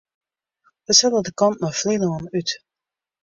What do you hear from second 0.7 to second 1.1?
Wy